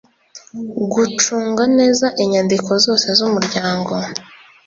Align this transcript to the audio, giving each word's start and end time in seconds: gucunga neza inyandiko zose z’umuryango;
gucunga 0.93 1.63
neza 1.77 2.05
inyandiko 2.23 2.71
zose 2.85 3.07
z’umuryango; 3.17 3.93